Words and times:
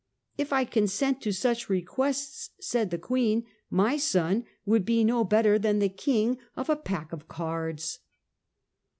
'If 0.39 0.51
I 0.51 0.65
consent 0.65 1.21
to 1.21 1.31
such 1.31 1.69
requests,* 1.69 2.49
said 2.59 2.89
the 2.89 2.97
Queen, 2.97 3.45
'my 3.69 3.97
son 3.97 4.45
would 4.65 4.83
be 4.83 5.03
no 5.03 5.23
better 5.23 5.59
than 5.59 5.77
the 5.77 5.89
King 5.89 6.39
of 6.55 6.71
a 6.71 6.75
pack 6.75 7.11
of 7.13 7.27
cards. 7.27 7.99